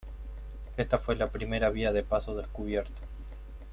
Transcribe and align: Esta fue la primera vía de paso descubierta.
Esta 0.77 0.97
fue 0.97 1.15
la 1.15 1.29
primera 1.29 1.69
vía 1.69 1.93
de 1.93 2.01
paso 2.01 2.33
descubierta. 2.33 3.01